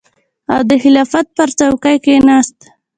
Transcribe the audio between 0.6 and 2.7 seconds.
د خلافت پر څوکۍ کېناست.